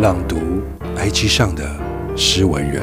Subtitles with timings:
[0.00, 0.36] 朗读
[0.96, 2.82] IG 上的诗文人。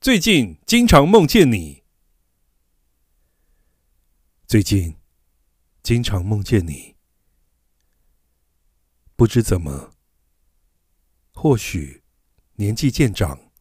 [0.00, 1.84] 最近经常梦见你。
[4.48, 4.96] 最近
[5.84, 6.96] 经常梦见你。
[9.14, 9.92] 不知怎么，
[11.32, 12.02] 或许
[12.56, 13.52] 年纪渐长，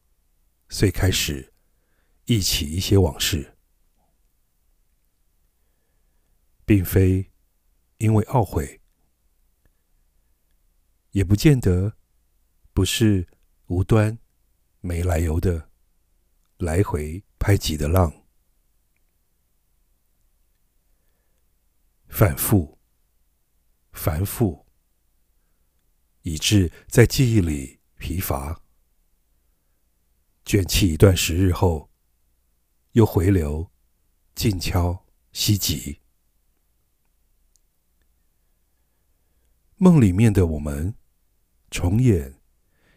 [0.69, 1.53] 遂开始
[2.25, 3.54] 忆起一些往事。
[6.65, 7.31] 并非
[7.97, 8.81] 因为懊悔，
[11.11, 11.95] 也不见得
[12.73, 13.27] 不是
[13.67, 14.17] 无端、
[14.81, 15.69] 没来由的
[16.57, 18.25] 来回拍击的浪，
[22.07, 22.79] 反复、
[23.91, 24.65] 繁复，
[26.23, 28.63] 以致在记忆里疲乏，
[30.43, 31.91] 卷起一段时日后，
[32.93, 33.71] 又回流，
[34.33, 36.01] 静悄息极。
[39.77, 40.95] 梦里面的我们，
[41.69, 42.39] 重演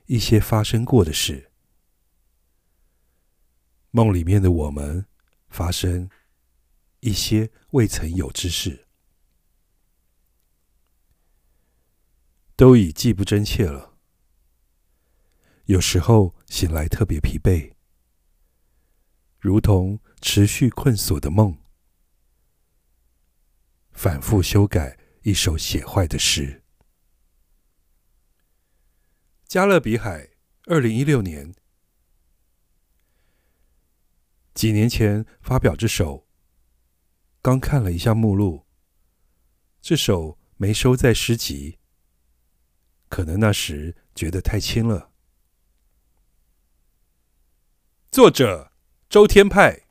[0.06, 1.50] 一些发生过的事。
[3.90, 5.06] 梦里面的我们，
[5.48, 6.08] 发生
[7.00, 8.86] 一些未曾有之事，
[12.54, 13.96] 都已记不真切了。
[15.64, 17.74] 有时候醒来特别疲惫，
[19.40, 21.58] 如同持续困锁的梦，
[23.90, 26.62] 反复修改一首写坏的诗。
[29.48, 30.28] 加勒比海，
[30.66, 31.54] 二零一六年。
[34.52, 36.28] 几年前发表这首，
[37.40, 38.66] 刚看了一下目录，
[39.80, 41.78] 这首没收在诗集，
[43.08, 45.12] 可能那时觉得太轻了。
[48.10, 48.70] 作者：
[49.08, 49.87] 周天派。